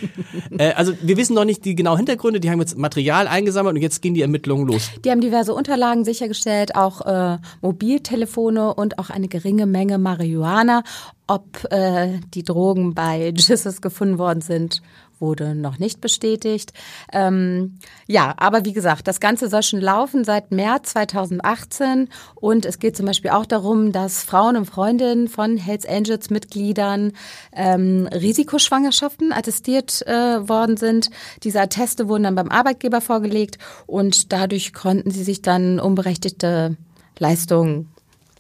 Äh, 0.58 0.72
also 0.72 0.92
wir 1.00 1.16
wissen 1.16 1.34
noch 1.34 1.44
nicht 1.44 1.64
die 1.64 1.76
genauen 1.76 1.96
Hintergründe, 1.96 2.40
die 2.40 2.50
haben 2.50 2.58
jetzt 2.58 2.76
Material 2.76 3.28
eingesammelt 3.28 3.76
und 3.76 3.82
jetzt 3.82 4.02
gehen 4.02 4.14
die 4.14 4.22
Ermittlungen 4.22 4.66
los. 4.66 4.90
Die 5.04 5.12
haben 5.12 5.20
diverse 5.20 5.54
Unterlagen 5.54 6.04
sichergestellt, 6.04 6.74
auch 6.74 7.02
äh, 7.06 7.38
Mobiltelefone 7.62 8.74
und 8.74 8.98
auch 8.98 9.10
eine 9.10 9.28
geringe 9.28 9.66
Menge 9.66 9.98
Marihuana. 9.98 10.82
Ob 11.28 11.70
äh, 11.70 12.18
die 12.34 12.42
Drogen 12.42 12.94
bei 12.94 13.32
Jesus 13.36 13.80
gefunden 13.80 14.18
worden 14.18 14.40
sind 14.40 14.82
wurde 15.20 15.54
noch 15.54 15.78
nicht 15.78 16.00
bestätigt. 16.00 16.72
Ähm, 17.12 17.78
ja, 18.06 18.34
aber 18.36 18.64
wie 18.64 18.72
gesagt, 18.72 19.06
das 19.06 19.20
Ganze 19.20 19.48
soll 19.48 19.62
schon 19.62 19.80
laufen 19.80 20.24
seit 20.24 20.50
März 20.50 20.90
2018 20.92 22.08
und 22.34 22.64
es 22.64 22.78
geht 22.78 22.96
zum 22.96 23.06
Beispiel 23.06 23.30
auch 23.30 23.46
darum, 23.46 23.92
dass 23.92 24.22
Frauen 24.22 24.56
und 24.56 24.66
Freundinnen 24.66 25.28
von 25.28 25.56
Hells 25.56 25.86
Angels 25.86 26.30
Mitgliedern 26.30 27.12
ähm, 27.52 28.08
Risikoschwangerschaften 28.12 29.32
attestiert 29.32 30.06
äh, 30.06 30.48
worden 30.48 30.76
sind. 30.76 31.10
Diese 31.42 31.60
Atteste 31.60 32.08
wurden 32.08 32.24
dann 32.24 32.34
beim 32.34 32.48
Arbeitgeber 32.48 33.00
vorgelegt 33.00 33.58
und 33.86 34.32
dadurch 34.32 34.72
konnten 34.72 35.10
sie 35.10 35.24
sich 35.24 35.42
dann 35.42 35.80
unberechtigte 35.80 36.76
Leistungen 37.18 37.90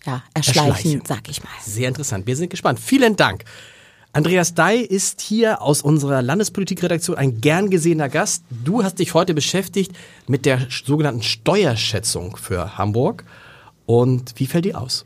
ja, 0.06 0.22
erschleichen, 0.34 0.70
erschleichen, 0.70 1.02
sag 1.06 1.28
ich 1.28 1.42
mal. 1.42 1.50
Sehr 1.62 1.88
interessant. 1.88 2.26
Wir 2.26 2.36
sind 2.36 2.50
gespannt. 2.50 2.80
Vielen 2.80 3.16
Dank. 3.16 3.44
Andreas 4.12 4.54
Dai 4.54 4.78
ist 4.78 5.20
hier 5.20 5.62
aus 5.62 5.82
unserer 5.82 6.20
Landespolitikredaktion 6.20 7.16
ein 7.16 7.40
gern 7.40 7.70
gesehener 7.70 8.08
Gast. 8.08 8.42
Du 8.64 8.82
hast 8.82 8.98
dich 8.98 9.14
heute 9.14 9.34
beschäftigt 9.34 9.92
mit 10.26 10.46
der 10.46 10.66
sogenannten 10.68 11.22
Steuerschätzung 11.22 12.36
für 12.36 12.76
Hamburg. 12.76 13.24
Und 13.86 14.34
wie 14.36 14.46
fällt 14.46 14.64
die 14.64 14.74
aus? 14.74 15.04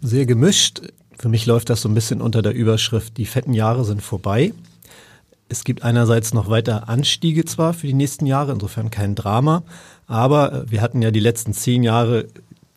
Sehr 0.00 0.24
gemischt. 0.24 0.80
Für 1.18 1.28
mich 1.28 1.44
läuft 1.44 1.68
das 1.68 1.82
so 1.82 1.90
ein 1.90 1.94
bisschen 1.94 2.22
unter 2.22 2.40
der 2.40 2.54
Überschrift, 2.54 3.18
die 3.18 3.26
fetten 3.26 3.52
Jahre 3.52 3.84
sind 3.84 4.00
vorbei. 4.00 4.54
Es 5.50 5.64
gibt 5.64 5.82
einerseits 5.82 6.32
noch 6.32 6.48
weiter 6.48 6.88
Anstiege 6.88 7.44
zwar 7.44 7.74
für 7.74 7.86
die 7.86 7.92
nächsten 7.92 8.24
Jahre, 8.24 8.52
insofern 8.52 8.90
kein 8.90 9.14
Drama, 9.14 9.62
aber 10.06 10.64
wir 10.70 10.80
hatten 10.80 11.02
ja 11.02 11.10
die 11.10 11.20
letzten 11.20 11.52
zehn 11.52 11.82
Jahre 11.82 12.28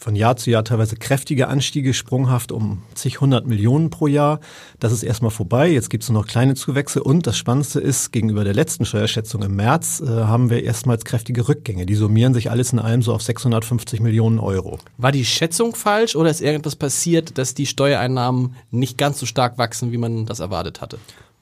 von 0.04 0.16
Jahr 0.16 0.36
zu 0.36 0.52
Jahr 0.52 0.66
teilweise 0.66 0.98
kräftige 0.98 1.48
Anstiege, 1.48 1.94
sprunghaft 1.94 2.52
um 2.52 2.84
zig 2.94 3.22
hundert 3.22 3.48
Millionen 3.48 3.90
pro 3.90 4.08
Jahr. 4.08 4.42
Das 4.80 4.92
ist 4.92 5.02
erstmal 5.02 5.32
vorbei. 5.32 5.70
Jetzt 5.70 5.90
gibt 5.90 6.04
es 6.04 6.10
nur 6.10 6.22
noch 6.22 6.28
kleine 6.28 6.56
Zuwächse. 6.56 7.02
Und 7.02 7.26
das 7.26 7.38
Spannendste 7.38 7.80
ist, 7.80 8.12
gegenüber 8.12 8.44
der 8.44 8.54
letzten 8.54 8.86
Steuerschätzung 8.86 9.44
im 9.44 9.56
März 9.56 10.02
äh, 10.06 10.08
haben 10.08 10.50
wir 10.50 10.64
erstmals 10.64 11.06
kräftige 11.06 11.48
Rückgänge. 11.48 11.86
Die 11.86 11.96
summieren 11.96 12.34
sich 12.34 12.52
alles 12.52 12.74
in 12.74 12.80
allem 12.80 13.02
so 13.02 13.14
auf 13.14 13.22
650 13.22 14.02
Millionen 14.02 14.40
Euro. 14.40 14.78
War 14.98 15.14
die 15.14 15.24
Schätzung 15.24 15.74
falsch 15.74 16.18
oder 16.18 16.30
ist 16.30 16.42
irgendwas 16.42 16.76
passiert, 16.76 17.38
dass 17.38 17.54
die 17.54 17.66
Steuereinnahmen 17.66 18.56
nicht 18.72 18.98
ganz 18.98 19.20
so 19.20 19.26
stark 19.26 19.58
wachsen, 19.58 19.94
wie 19.94 19.98
man 19.98 20.26
das 20.26 20.42
erwartet 20.42 20.82
hatte? 20.82 20.98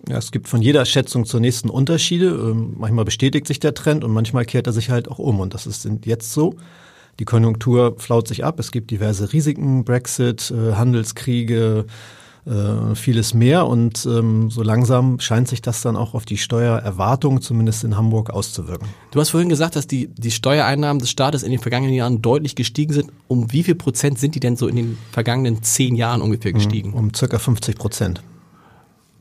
Ja, 0.08 0.18
es 0.18 0.32
gibt 0.32 0.48
von 0.48 0.62
jeder 0.62 0.86
Schätzung 0.86 1.26
zur 1.26 1.40
nächsten 1.40 1.72
Unterschiede. 1.72 2.28
Ähm, 2.28 2.76
manchmal 2.78 3.06
bestätigt 3.06 3.48
sich 3.48 3.60
der 3.60 3.74
Trend 3.74 4.04
und 4.04 4.12
manchmal 4.12 4.46
kehrt 4.46 4.68
er 4.68 4.74
sich 4.74 4.92
halt 4.92 5.08
auch 5.08 5.18
um. 5.18 5.40
Und 5.40 5.56
das 5.56 5.66
ist 5.66 5.90
jetzt 6.06 6.32
so. 6.32 6.56
Die 7.22 7.26
Konjunktur 7.26 7.98
flaut 8.00 8.28
sich 8.28 8.44
ab. 8.44 8.60
Es 8.60 8.72
gibt 8.72 8.90
diverse 8.90 9.32
Risiken, 9.32 9.84
Brexit, 9.84 10.50
äh, 10.50 10.74
Handelskriege, 10.74 11.86
äh, 12.48 12.96
vieles 12.96 13.36
mehr. 13.36 13.68
Und 13.68 14.08
ähm, 14.08 14.50
so 14.50 14.64
langsam 14.64 15.20
scheint 15.20 15.48
sich 15.48 15.62
das 15.62 15.84
dann 15.84 15.96
auch 15.96 16.16
auf 16.16 16.26
die 16.26 16.40
Steuererwartung, 16.40 17.40
zumindest 17.40 17.84
in 17.84 17.96
Hamburg, 17.96 18.32
auszuwirken. 18.32 18.88
Du 19.12 19.20
hast 19.20 19.30
vorhin 19.30 19.50
gesagt, 19.50 19.76
dass 19.76 19.86
die, 19.86 20.08
die 20.08 20.32
Steuereinnahmen 20.32 21.00
des 21.00 21.12
Staates 21.12 21.44
in 21.44 21.52
den 21.52 21.60
vergangenen 21.60 21.94
Jahren 21.94 22.24
deutlich 22.24 22.56
gestiegen 22.56 22.92
sind. 22.92 23.12
Um 23.28 23.54
wie 23.54 23.62
viel 23.62 23.76
Prozent 23.76 24.18
sind 24.18 24.34
die 24.34 24.40
denn 24.40 24.56
so 24.56 24.68
in 24.68 24.76
den 24.76 24.98
vergangenen 25.12 25.62
zehn 25.62 25.94
Jahren 25.96 26.24
ungefähr 26.24 26.54
gestiegen? 26.54 26.92
Um 26.92 27.14
circa 27.14 27.38
50 27.38 27.76
Prozent 27.76 28.24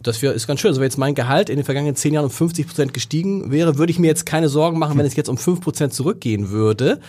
das 0.02 0.22
wär, 0.22 0.32
ist 0.32 0.46
ganz 0.46 0.60
schön. 0.60 0.70
Also 0.70 0.80
wenn 0.80 0.86
jetzt 0.86 0.98
mein 0.98 1.14
Gehalt 1.14 1.50
in 1.50 1.56
den 1.56 1.64
vergangenen 1.64 1.94
zehn 1.94 2.14
Jahren 2.14 2.24
um 2.24 2.30
50 2.30 2.66
Prozent 2.66 2.94
gestiegen 2.94 3.50
wäre, 3.50 3.76
würde 3.76 3.90
ich 3.90 3.98
mir 3.98 4.06
jetzt 4.06 4.24
keine 4.24 4.48
Sorgen 4.48 4.78
machen, 4.78 4.98
wenn 4.98 5.06
es 5.06 5.14
jetzt 5.14 5.28
um 5.28 5.36
fünf 5.36 5.60
Prozent 5.60 5.92
zurückgehen 5.92 6.50
würde. 6.50 7.00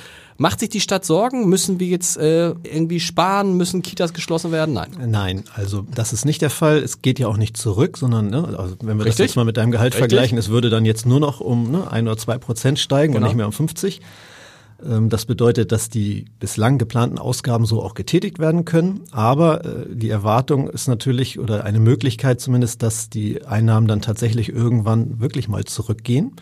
Macht 0.42 0.60
sich 0.60 0.70
die 0.70 0.82
Stadt 0.82 1.06
Sorgen? 1.06 1.48
Müssen 1.50 1.80
wir 1.80 1.86
jetzt 1.86 2.18
äh, 2.18 2.56
irgendwie 2.64 3.00
sparen? 3.00 3.58
Müssen 3.58 3.84
Kitas 3.84 4.12
geschlossen 4.12 4.52
werden? 4.52 4.74
Nein. 4.74 4.90
Nein, 5.06 5.44
also 5.54 5.86
das 5.94 6.14
ist 6.14 6.26
nicht 6.26 6.42
der 6.42 6.50
Fall. 6.50 6.80
Es 6.80 7.04
geht 7.04 7.20
ja 7.20 7.28
auch 7.28 7.38
nicht 7.38 7.58
zurück, 7.58 7.96
sondern 7.96 8.32
ne, 8.32 8.48
also 8.58 8.76
wenn 8.82 8.98
wir 8.98 9.06
Richtig? 9.06 9.18
das 9.18 9.20
jetzt 9.20 9.36
mal 9.36 9.46
mit 9.46 9.58
deinem 9.58 9.70
Gehalt 9.70 9.94
Richtig? 9.94 10.00
vergleichen, 10.00 10.40
es 10.40 10.50
würde 10.50 10.72
dann 10.72 10.84
jetzt 10.84 11.06
nur 11.06 11.20
noch 11.20 11.42
um 11.42 11.70
ne, 11.70 11.92
ein 11.92 12.08
oder 12.08 12.18
zwei 12.18 12.40
Prozent 12.40 12.80
steigen 12.80 13.14
genau. 13.14 13.24
und 13.24 13.30
nicht 13.30 13.38
mehr 13.38 13.46
um 13.46 13.52
50. 13.52 14.02
Ähm, 14.84 15.10
das 15.10 15.26
bedeutet, 15.26 15.72
dass 15.72 15.90
die 15.90 16.26
bislang 16.40 16.80
geplanten 16.80 17.20
Ausgaben 17.20 17.68
so 17.68 17.84
auch 17.84 17.94
getätigt 17.94 18.40
werden 18.40 18.66
können. 18.66 19.02
Aber 19.12 19.64
äh, 19.64 19.86
die 19.92 20.10
Erwartung 20.10 20.72
ist 20.72 20.88
natürlich 20.88 21.38
oder 21.38 21.66
eine 21.66 21.80
Möglichkeit 21.80 22.42
zumindest, 22.42 22.82
dass 22.82 23.12
die 23.12 23.46
Einnahmen 23.46 23.86
dann 23.88 24.02
tatsächlich 24.02 24.50
irgendwann 24.50 25.20
wirklich 25.20 25.48
mal 25.48 25.66
zurückgehen. 25.66 26.36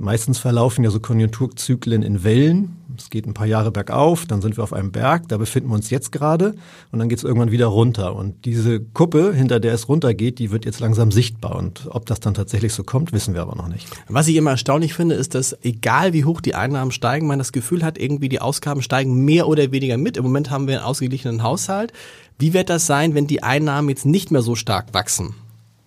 Meistens 0.00 0.38
verlaufen 0.38 0.84
ja 0.84 0.90
so 0.90 1.00
Konjunkturzyklen 1.00 2.02
in 2.02 2.22
Wellen. 2.22 2.76
Es 3.00 3.10
geht 3.10 3.26
ein 3.26 3.34
paar 3.34 3.46
Jahre 3.46 3.70
bergauf, 3.70 4.26
dann 4.26 4.42
sind 4.42 4.56
wir 4.56 4.64
auf 4.64 4.72
einem 4.72 4.92
Berg, 4.92 5.28
da 5.28 5.38
befinden 5.38 5.70
wir 5.70 5.74
uns 5.74 5.90
jetzt 5.90 6.12
gerade 6.12 6.54
und 6.90 6.98
dann 6.98 7.08
geht 7.08 7.18
es 7.18 7.24
irgendwann 7.24 7.50
wieder 7.50 7.66
runter. 7.66 8.14
Und 8.14 8.44
diese 8.44 8.80
Kuppe, 8.80 9.32
hinter 9.32 9.60
der 9.60 9.74
es 9.74 9.88
runtergeht, 9.88 10.38
die 10.38 10.50
wird 10.50 10.64
jetzt 10.64 10.80
langsam 10.80 11.10
sichtbar. 11.10 11.56
Und 11.56 11.88
ob 11.90 12.06
das 12.06 12.20
dann 12.20 12.34
tatsächlich 12.34 12.72
so 12.72 12.84
kommt, 12.84 13.12
wissen 13.12 13.34
wir 13.34 13.42
aber 13.42 13.54
noch 13.54 13.68
nicht. 13.68 13.88
Was 14.08 14.28
ich 14.28 14.36
immer 14.36 14.50
erstaunlich 14.50 14.94
finde, 14.94 15.14
ist, 15.14 15.34
dass 15.34 15.56
egal 15.62 16.12
wie 16.12 16.24
hoch 16.24 16.40
die 16.40 16.54
Einnahmen 16.54 16.90
steigen, 16.90 17.26
man 17.26 17.38
das 17.38 17.52
Gefühl 17.52 17.84
hat, 17.84 17.98
irgendwie 17.98 18.28
die 18.28 18.40
Ausgaben 18.40 18.82
steigen 18.82 19.24
mehr 19.24 19.48
oder 19.48 19.70
weniger 19.72 19.96
mit. 19.96 20.16
Im 20.16 20.24
Moment 20.24 20.50
haben 20.50 20.66
wir 20.66 20.76
einen 20.76 20.84
ausgeglichenen 20.84 21.42
Haushalt. 21.42 21.92
Wie 22.38 22.52
wird 22.52 22.70
das 22.70 22.86
sein, 22.86 23.14
wenn 23.14 23.26
die 23.26 23.42
Einnahmen 23.42 23.88
jetzt 23.88 24.06
nicht 24.06 24.30
mehr 24.30 24.42
so 24.42 24.54
stark 24.54 24.94
wachsen, 24.94 25.34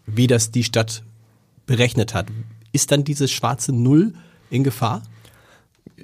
wie 0.05 0.27
das 0.27 0.51
die 0.51 0.63
Stadt 0.63 1.03
berechnet 1.65 2.13
hat? 2.13 2.27
Ist 2.73 2.91
dann 2.91 3.03
dieses 3.03 3.31
schwarze 3.31 3.73
Null 3.73 4.13
in 4.49 4.63
Gefahr? 4.63 5.03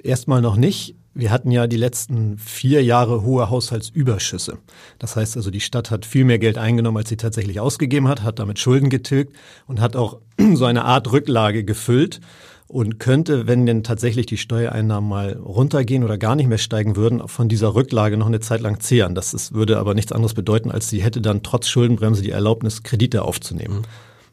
Erstmal 0.02 0.40
noch 0.40 0.56
nicht. 0.56 0.94
Wir 1.18 1.32
hatten 1.32 1.50
ja 1.50 1.66
die 1.66 1.76
letzten 1.76 2.38
vier 2.38 2.84
Jahre 2.84 3.24
hohe 3.24 3.50
Haushaltsüberschüsse. 3.50 4.58
Das 5.00 5.16
heißt 5.16 5.36
also, 5.36 5.50
die 5.50 5.58
Stadt 5.58 5.90
hat 5.90 6.06
viel 6.06 6.24
mehr 6.24 6.38
Geld 6.38 6.58
eingenommen, 6.58 6.98
als 6.98 7.08
sie 7.08 7.16
tatsächlich 7.16 7.58
ausgegeben 7.58 8.06
hat, 8.06 8.22
hat 8.22 8.38
damit 8.38 8.60
Schulden 8.60 8.88
getilgt 8.88 9.34
und 9.66 9.80
hat 9.80 9.96
auch 9.96 10.20
so 10.54 10.64
eine 10.64 10.84
Art 10.84 11.10
Rücklage 11.10 11.64
gefüllt 11.64 12.20
und 12.68 13.00
könnte, 13.00 13.48
wenn 13.48 13.66
denn 13.66 13.82
tatsächlich 13.82 14.26
die 14.26 14.36
Steuereinnahmen 14.36 15.10
mal 15.10 15.32
runtergehen 15.32 16.04
oder 16.04 16.18
gar 16.18 16.36
nicht 16.36 16.46
mehr 16.46 16.56
steigen 16.56 16.94
würden, 16.94 17.26
von 17.26 17.48
dieser 17.48 17.74
Rücklage 17.74 18.16
noch 18.16 18.28
eine 18.28 18.38
Zeit 18.38 18.60
lang 18.60 18.78
zehren. 18.78 19.16
Das 19.16 19.34
ist, 19.34 19.52
würde 19.52 19.78
aber 19.80 19.94
nichts 19.94 20.12
anderes 20.12 20.34
bedeuten, 20.34 20.70
als 20.70 20.88
sie 20.88 21.02
hätte 21.02 21.20
dann 21.20 21.42
trotz 21.42 21.66
Schuldenbremse 21.66 22.22
die 22.22 22.30
Erlaubnis, 22.30 22.84
Kredite 22.84 23.22
aufzunehmen, 23.22 23.78
mhm. 23.78 23.84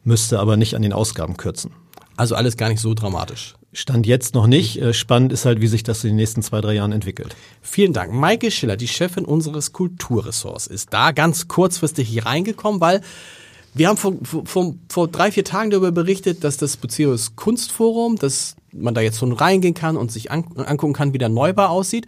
müsste 0.04 0.38
aber 0.38 0.56
nicht 0.56 0.76
an 0.76 0.84
den 0.84 0.94
Ausgaben 0.94 1.36
kürzen. 1.36 1.72
Also 2.18 2.36
alles 2.36 2.58
gar 2.58 2.70
nicht 2.70 2.82
so 2.82 2.94
dramatisch. 2.94 3.56
Stand 3.74 4.08
jetzt 4.08 4.36
noch 4.36 4.48
nicht. 4.48 4.82
Äh, 4.82 4.94
spannend 4.94 5.34
ist 5.34 5.46
halt, 5.46 5.60
wie 5.60 5.68
sich 5.68 5.84
das 5.84 6.04
in 6.04 6.12
den 6.12 6.16
nächsten 6.16 6.42
zwei, 6.42 6.62
drei 6.62 6.74
Jahren 6.74 6.94
entwickelt. 6.94 7.36
Vielen 7.62 7.92
Dank. 7.92 8.14
Maike 8.14 8.50
Schiller, 8.52 8.78
die 8.78 8.88
Chefin 8.88 9.26
unseres 9.26 9.74
Kulturressorts, 9.74 10.68
ist 10.68 10.94
da 10.94 11.12
ganz 11.12 11.48
kurzfristig 11.48 12.08
hier 12.08 12.26
reingekommen, 12.26 12.80
weil 12.80 13.02
wir 13.74 13.90
haben 13.90 13.98
vor, 13.98 14.14
vor, 14.46 14.76
vor 14.88 15.08
drei, 15.10 15.32
vier 15.32 15.44
Tagen 15.44 15.70
darüber 15.70 15.92
berichtet, 15.92 16.46
dass 16.46 16.56
das 16.56 16.78
Buceus 16.78 17.36
Kunstforum, 17.36 18.16
dass 18.16 18.56
man 18.72 18.94
da 18.94 19.02
jetzt 19.02 19.20
schon 19.20 19.34
reingehen 19.34 19.74
kann 19.74 19.98
und 19.98 20.12
sich 20.12 20.32
angucken 20.32 20.94
kann, 20.94 21.14
wie 21.14 21.18
der 21.18 21.28
Neubau 21.28 21.66
aussieht. 21.66 22.08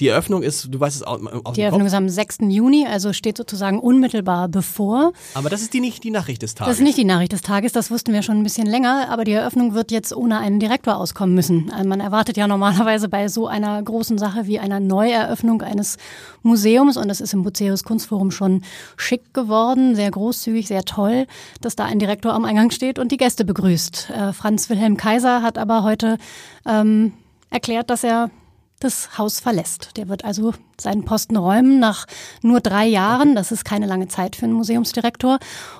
Die 0.00 0.08
Eröffnung 0.08 0.42
ist, 0.42 0.72
du 0.72 0.78
weißt 0.78 0.96
es 0.96 1.02
auch. 1.02 1.20
aus 1.44 1.54
Die 1.54 1.62
Eröffnung 1.62 1.86
ist 1.86 1.94
am 1.94 2.08
6. 2.08 2.38
Juni, 2.48 2.86
also 2.86 3.12
steht 3.12 3.36
sozusagen 3.36 3.80
unmittelbar 3.80 4.48
bevor. 4.48 5.12
Aber 5.34 5.50
das 5.50 5.60
ist 5.60 5.74
die 5.74 5.80
nicht 5.80 6.04
die 6.04 6.10
Nachricht 6.10 6.42
des 6.42 6.54
Tages. 6.54 6.70
Das 6.70 6.78
ist 6.78 6.84
nicht 6.84 6.98
die 6.98 7.04
Nachricht 7.04 7.32
des 7.32 7.42
Tages, 7.42 7.72
das 7.72 7.90
wussten 7.90 8.12
wir 8.12 8.22
schon 8.22 8.38
ein 8.38 8.44
bisschen 8.44 8.66
länger, 8.66 9.08
aber 9.10 9.24
die 9.24 9.32
Eröffnung 9.32 9.74
wird 9.74 9.90
jetzt 9.90 10.14
ohne 10.14 10.38
einen 10.38 10.60
Direktor 10.60 10.96
auskommen 10.96 11.34
müssen. 11.34 11.72
Also 11.72 11.88
man 11.88 12.00
erwartet 12.00 12.36
ja 12.36 12.46
normalerweise 12.46 13.08
bei 13.08 13.28
so 13.28 13.48
einer 13.48 13.82
großen 13.82 14.18
Sache 14.18 14.46
wie 14.46 14.58
einer 14.58 14.78
Neueröffnung 14.78 15.62
eines 15.62 15.96
Museums 16.42 16.96
und 16.96 17.08
das 17.08 17.20
ist 17.20 17.34
im 17.34 17.42
Buceus 17.42 17.82
Kunstforum 17.82 18.30
schon 18.30 18.62
schick 18.96 19.34
geworden, 19.34 19.96
sehr 19.96 20.10
großzügig, 20.10 20.68
sehr 20.68 20.84
toll, 20.84 21.26
dass 21.60 21.74
da 21.74 21.84
ein 21.84 21.98
Direktor 21.98 22.32
am 22.32 22.44
Eingang 22.44 22.70
steht 22.70 22.98
und 22.98 23.10
die 23.10 23.16
Gäste 23.16 23.44
begrüßt. 23.44 24.10
Äh, 24.10 24.32
Franz 24.32 24.70
Wilhelm 24.70 24.96
Kaiser 24.96 25.42
hat 25.42 25.58
aber 25.58 25.82
heute 25.82 26.18
ähm, 26.66 27.14
erklärt, 27.50 27.90
dass 27.90 28.04
er 28.04 28.30
das 28.78 29.18
Haus 29.18 29.40
verlässt. 29.40 29.96
Der 29.96 30.08
wird 30.08 30.24
also 30.24 30.54
seinen 30.80 31.04
Posten 31.04 31.36
räumen 31.36 31.78
nach 31.78 32.06
nur 32.42 32.60
drei 32.60 32.86
Jahren. 32.86 33.34
Das 33.34 33.52
ist 33.52 33.64
keine 33.64 33.86
lange 33.86 34.08
Zeit 34.08 34.36
für 34.36 34.44
einen 34.44 34.54
Museumsdirektor. 34.54 35.38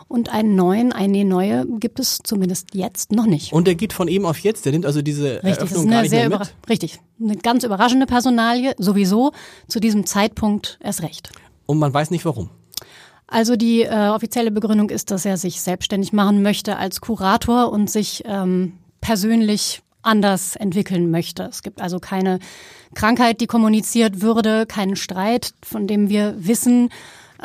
Und 0.09 0.33
einen 0.33 0.57
neuen, 0.57 0.93
eine 0.93 1.25
neue 1.25 1.67
gibt 1.79 2.01
es 2.01 2.19
zumindest 2.23 2.75
jetzt 2.75 3.13
noch 3.13 3.27
nicht. 3.27 3.53
Und 3.53 3.67
der 3.67 3.75
geht 3.75 3.93
von 3.93 4.09
ihm 4.09 4.27
auf 4.27 4.39
jetzt. 4.39 4.65
Der 4.65 4.73
nimmt 4.73 4.87
also 4.87 5.03
diese 5.03 5.43
richtig, 5.43 5.59
Eröffnung 5.59 5.71
ist 5.71 5.87
eine 5.87 5.91
gar 5.91 6.03
nicht 6.03 6.11
sehr 6.11 6.29
mehr 6.29 6.39
mit. 6.39 6.55
Richtig, 6.69 7.01
eine 7.21 7.37
ganz 7.37 7.65
überraschende 7.65 8.07
Personalie. 8.07 8.75
Sowieso 8.79 9.33
zu 9.67 9.81
diesem 9.81 10.07
Zeitpunkt 10.07 10.79
erst 10.83 11.03
recht. 11.03 11.31
Und 11.67 11.79
man 11.79 11.93
weiß 11.93 12.11
nicht 12.11 12.25
warum. 12.25 12.51
Also 13.27 13.57
die 13.57 13.83
äh, 13.83 14.09
offizielle 14.09 14.51
Begründung 14.51 14.89
ist, 14.89 15.11
dass 15.11 15.27
er 15.27 15.37
sich 15.37 15.61
selbstständig 15.61 16.15
machen 16.15 16.43
möchte 16.43 16.77
als 16.77 17.03
Kurator 17.03 17.71
und 17.71 17.91
sich 17.91 18.23
ähm, 18.25 18.73
persönlich 19.03 19.83
anders 20.03 20.57
entwickeln 20.57 21.11
möchte. 21.11 21.45
Es 21.45 21.63
gibt 21.63 21.81
also 21.81 21.99
keine 21.99 22.39
Krankheit, 22.95 23.41
die 23.41 23.47
kommuniziert 23.47 24.21
würde, 24.21 24.67
keinen 24.67 24.97
Streit, 24.97 25.53
von 25.63 25.87
dem 25.87 26.09
wir 26.09 26.35
wissen. 26.39 26.91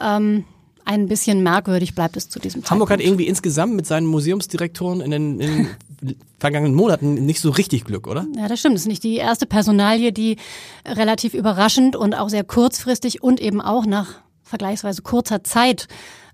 Ähm, 0.01 0.45
ein 0.85 1.07
bisschen 1.07 1.43
merkwürdig 1.43 1.95
bleibt 1.95 2.17
es 2.17 2.29
zu 2.29 2.39
diesem 2.39 2.61
Zeitpunkt. 2.61 2.71
Hamburg 2.71 2.91
hat 2.91 2.99
irgendwie 2.99 3.27
insgesamt 3.27 3.73
mit 3.73 3.85
seinen 3.85 4.05
Museumsdirektoren 4.05 5.01
in 5.01 5.11
den, 5.11 5.39
in 5.39 5.67
den 6.01 6.15
vergangenen 6.39 6.75
Monaten 6.75 7.25
nicht 7.25 7.39
so 7.39 7.51
richtig 7.51 7.85
Glück, 7.85 8.07
oder? 8.07 8.25
Ja, 8.35 8.47
das 8.47 8.59
stimmt. 8.59 8.75
Das 8.75 8.81
ist 8.81 8.87
nicht 8.87 9.03
die 9.03 9.15
erste 9.15 9.45
Personalie, 9.45 10.11
die 10.11 10.37
relativ 10.85 11.33
überraschend 11.33 11.95
und 11.95 12.13
auch 12.13 12.29
sehr 12.29 12.43
kurzfristig 12.43 13.23
und 13.23 13.39
eben 13.39 13.61
auch 13.61 13.85
nach 13.85 14.15
vergleichsweise 14.43 15.01
kurzer 15.01 15.43
Zeit 15.43 15.87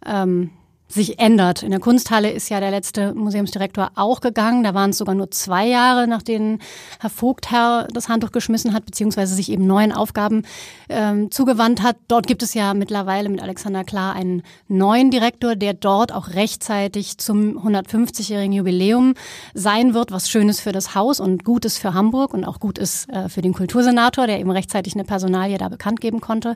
ähm, 0.06 0.50
sich 0.91 1.19
ändert. 1.19 1.62
In 1.62 1.69
der 1.69 1.79
Kunsthalle 1.79 2.31
ist 2.31 2.50
ja 2.50 2.60
der 2.60 2.72
letzte 2.72 3.13
Museumsdirektor 3.13 3.91
auch 3.93 4.22
gegangen. 4.22 4.63
Da 4.63 4.74
waren 4.74 4.89
es 4.89 4.98
sogar 4.98 5.13
nur 5.13 5.29
zwei 5.29 5.67
Jahre, 5.67 6.08
nachdem 6.08 6.58
Herr 7.00 7.12
Vogtherr 7.12 7.88
das 7.93 8.10
Handtuch 8.10 8.31
geschmissen 8.31 8.74
hat, 8.74 8.86
beziehungsweise 8.86 9.36
sich 9.36 9.51
eben 9.51 9.67
neuen 9.67 9.91
Aufgaben 9.91 10.43
ähm, 10.89 11.29
zugewandt 11.29 11.84
hat. 11.84 11.98
Dort 12.08 12.25
gibt 12.25 12.41
es 12.41 12.55
ja 12.55 12.74
mittlerweile 12.74 13.29
mit 13.29 13.41
Alexander 13.41 13.84
Klar 13.84 14.15
einen 14.15 14.41
neuen 14.67 15.12
Direktor, 15.12 15.55
der 15.55 15.75
dort 15.75 16.12
auch 16.12 16.29
rechtzeitig 16.29 17.19
zum 17.19 17.60
150-jährigen 17.60 18.53
Jubiläum 18.53 19.13
sein 19.53 19.93
wird, 19.93 20.12
was 20.12 20.27
Schönes 20.27 20.60
für 20.60 20.72
das 20.72 20.96
Haus 20.96 21.19
und 21.19 21.43
Gutes 21.43 21.77
für 21.77 21.93
Hamburg 21.93 22.34
und 22.34 22.46
auch 22.46 22.60
gut 22.60 22.79
ist 22.79 23.08
äh, 23.10 23.29
für 23.29 23.43
den 23.43 23.53
Kultursenator, 23.53 24.25
der 24.25 24.39
eben 24.39 24.50
rechtzeitig 24.50 24.96
eine 24.96 25.03
Personalie 25.03 25.60
da 25.60 25.69
bekannt 25.69 26.01
geben 26.01 26.19
konnte. 26.19 26.55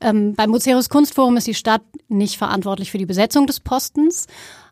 Ähm, 0.00 0.34
beim 0.34 0.50
Museus 0.50 0.88
Kunstforum 0.88 1.36
ist 1.36 1.48
die 1.48 1.54
Stadt 1.54 1.82
nicht 2.08 2.38
verantwortlich 2.38 2.92
für 2.92 2.98
die 2.98 3.06
Besetzung 3.06 3.48
des 3.48 3.58
Postens. 3.72 4.26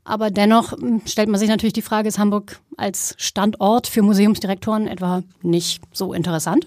Aber 0.05 0.31
dennoch 0.31 0.73
hm, 0.73 1.01
stellt 1.07 1.31
man 1.31 1.41
sich 1.41 1.49
natürlich 1.49 1.73
die 1.73 1.81
Frage, 1.81 2.09
ist 2.09 2.19
Hamburg 2.19 2.61
als 2.77 3.15
Standort 3.17 3.87
für 3.87 4.03
Museumsdirektoren 4.03 4.87
etwa 4.87 5.23
nicht 5.43 5.83
so 5.93 6.13
interessant? 6.13 6.67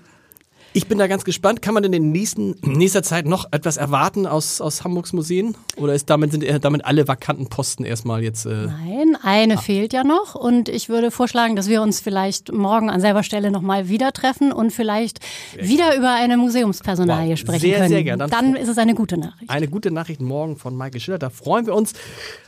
Ich 0.76 0.88
bin 0.88 0.98
da 0.98 1.06
ganz 1.06 1.24
gespannt. 1.24 1.62
Kann 1.62 1.76
man 1.76 1.84
denn 1.84 1.94
in 1.94 2.12
nächsten, 2.12 2.56
nächster 2.64 3.04
Zeit 3.04 3.28
noch 3.28 3.46
etwas 3.52 3.78
erwarten 3.78 4.26
aus, 4.26 4.60
aus 4.60 4.84
Hamburgs 4.84 5.14
Museen? 5.14 5.56
Oder 5.78 5.94
ist 5.94 6.10
damit, 6.10 6.32
sind 6.32 6.44
damit 6.64 6.84
alle 6.84 7.08
vakanten 7.08 7.48
Posten 7.48 7.86
erstmal 7.86 8.24
jetzt? 8.24 8.48
Äh 8.48 8.66
Nein, 8.66 9.16
eine 9.22 9.60
ah. 9.60 9.62
fehlt 9.62 9.94
ja 9.94 10.04
noch. 10.04 10.34
Und 10.34 10.70
ich 10.70 10.90
würde 10.90 11.12
vorschlagen, 11.12 11.56
dass 11.56 11.70
wir 11.70 11.84
uns 11.84 12.00
vielleicht 12.00 12.52
morgen 12.52 12.90
an 12.90 13.02
selber 13.02 13.22
Stelle 13.22 13.52
nochmal 13.52 13.88
wieder 13.88 14.14
treffen 14.14 14.52
und 14.52 14.72
vielleicht 14.72 15.20
sehr 15.54 15.68
wieder 15.68 15.90
gerne. 15.90 15.98
über 15.98 16.14
eine 16.16 16.38
Museumspersonalie 16.38 17.32
wow. 17.32 17.40
sprechen 17.40 17.62
sehr, 17.62 17.78
können. 17.78 17.90
Sehr 17.90 18.04
gerne. 18.04 18.28
Dann, 18.28 18.54
Dann 18.54 18.56
ist 18.56 18.70
es 18.70 18.80
eine 18.80 18.96
gute 18.96 19.18
Nachricht. 19.18 19.52
Eine 19.52 19.68
gute 19.68 19.92
Nachricht 19.92 20.22
morgen 20.22 20.58
von 20.58 20.76
Michael 20.76 21.00
Schiller. 21.00 21.20
Da 21.20 21.30
freuen 21.30 21.68
wir 21.68 21.76
uns. 21.76 21.94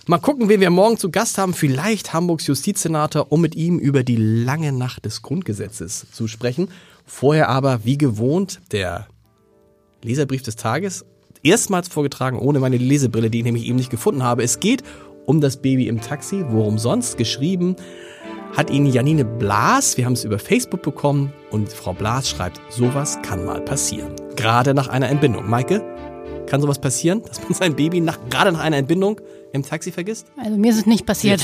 Mal 0.08 0.18
gucken, 0.18 0.50
wen 0.50 0.62
wir 0.62 0.72
morgen 0.72 0.98
zu 0.98 1.12
Gast 1.12 1.38
haben. 1.38 1.54
Vielleicht 1.54 2.14
Hamburgs 2.14 2.48
Justizsenator, 2.48 3.32
um 3.32 3.42
mit 3.42 3.54
ihm 3.54 3.78
über 3.78 4.04
die 4.04 4.18
lange 4.18 4.72
Nacht 4.72 5.06
des 5.06 5.22
Grundgesetzes 5.22 6.08
zu 6.12 6.28
sprechen. 6.28 6.70
Vorher 7.06 7.50
aber, 7.50 7.86
wie 7.86 7.98
gewohnt, 7.98 8.62
der 8.72 9.08
Leserbrief 10.04 10.44
des 10.44 10.56
Tages. 10.56 11.06
Erstmals 11.44 11.88
vorgetragen 11.88 12.40
ohne 12.40 12.60
meine 12.60 12.78
Lesebrille, 12.78 13.30
die 13.30 13.40
ich 13.40 13.44
nämlich 13.44 13.66
eben 13.66 13.76
nicht 13.76 13.92
gefunden 13.92 14.24
habe. 14.24 14.44
Es 14.44 14.60
geht 14.60 14.84
um 15.26 15.42
das 15.42 15.58
Baby 15.58 15.88
im 15.88 16.02
Taxi. 16.02 16.44
Worum 16.50 16.78
sonst? 16.78 17.18
Geschrieben 17.18 17.76
hat 18.56 18.70
ihn 18.70 18.86
Janine 18.86 19.26
Blas. 19.26 19.98
Wir 19.98 20.06
haben 20.06 20.14
es 20.14 20.24
über 20.24 20.40
Facebook 20.40 20.82
bekommen 20.82 21.34
und 21.52 21.72
Frau 21.72 21.94
Blas 21.94 22.30
schreibt, 22.30 22.62
sowas 22.70 23.20
kann 23.22 23.46
mal 23.46 23.62
passieren. 23.62 24.14
Gerade 24.36 24.74
nach 24.74 24.88
einer 24.88 25.10
Entbindung. 25.10 25.50
Maike, 25.50 25.84
kann 26.48 26.62
sowas 26.62 26.80
passieren, 26.80 27.22
dass 27.28 27.42
man 27.44 27.54
sein 27.54 27.76
Baby 27.76 28.02
nach, 28.02 28.18
gerade 28.30 28.52
nach 28.52 28.62
einer 28.62 28.78
Entbindung 28.78 29.20
im 29.52 29.64
Taxi 29.64 29.92
vergisst? 29.92 30.28
Also 30.38 30.58
mir 30.58 30.72
ist 30.72 30.78
es 30.78 30.86
nicht 30.86 31.06
passiert. 31.06 31.42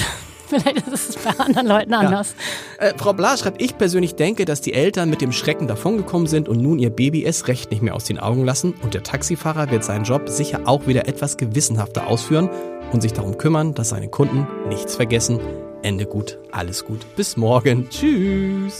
Vielleicht 0.51 0.87
ist 0.87 1.09
es 1.09 1.15
bei 1.15 1.31
anderen 1.43 1.67
Leuten 1.67 1.93
anders. 1.93 2.35
Ja. 2.79 2.87
Äh, 2.87 2.93
Frau 2.97 3.13
Blas 3.13 3.39
schreibt, 3.39 3.61
ich 3.61 3.77
persönlich 3.77 4.15
denke, 4.15 4.43
dass 4.43 4.59
die 4.59 4.73
Eltern 4.73 5.09
mit 5.09 5.21
dem 5.21 5.31
Schrecken 5.31 5.67
davongekommen 5.67 6.27
sind 6.27 6.49
und 6.49 6.61
nun 6.61 6.77
ihr 6.77 6.89
Baby 6.89 7.23
es 7.23 7.47
recht 7.47 7.71
nicht 7.71 7.81
mehr 7.81 7.95
aus 7.95 8.03
den 8.03 8.19
Augen 8.19 8.43
lassen 8.43 8.73
und 8.83 8.93
der 8.93 9.03
Taxifahrer 9.03 9.71
wird 9.71 9.85
seinen 9.85 10.03
Job 10.03 10.27
sicher 10.27 10.61
auch 10.65 10.87
wieder 10.87 11.07
etwas 11.07 11.37
gewissenhafter 11.37 12.07
ausführen 12.07 12.49
und 12.91 13.01
sich 13.01 13.13
darum 13.13 13.37
kümmern, 13.37 13.73
dass 13.73 13.89
seine 13.89 14.09
Kunden 14.09 14.45
nichts 14.67 14.95
vergessen. 14.97 15.39
Ende 15.83 16.05
gut, 16.05 16.37
alles 16.51 16.83
gut. 16.83 17.05
Bis 17.15 17.37
morgen. 17.37 17.89
Tschüss. 17.89 18.79